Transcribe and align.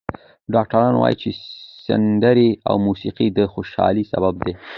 ډاکټران 0.53 0.95
وايي 0.97 1.15
چې 1.21 1.29
سندرې 1.85 2.49
او 2.69 2.75
موسیقي 2.87 3.27
د 3.37 3.39
خوشحالۍ 3.53 4.03
سبب 4.13 4.35
دي. 4.45 4.53